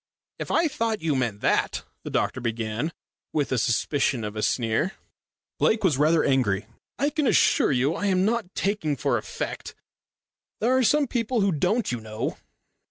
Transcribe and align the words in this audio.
"If 0.39 0.49
I 0.49 0.67
thought 0.67 1.03
you 1.03 1.15
meant 1.15 1.41
that" 1.41 1.83
the 2.03 2.09
doctor 2.09 2.41
began, 2.41 2.91
with 3.33 3.49
the 3.49 3.59
suspicion 3.59 4.23
of 4.23 4.35
a 4.35 4.41
sneer. 4.41 4.93
Lake 5.59 5.83
was 5.83 5.99
rather 5.99 6.23
angry. 6.23 6.65
"I 6.97 7.11
can 7.11 7.27
assure 7.27 7.71
you 7.71 7.93
I 7.93 8.07
am 8.07 8.25
not 8.25 8.55
talking 8.55 8.95
for 8.95 9.19
effect. 9.19 9.75
There 10.59 10.75
are 10.75 10.81
some 10.83 11.05
people 11.05 11.41
who 11.41 11.51
don't, 11.51 11.91
you 11.91 12.01
know." 12.01 12.37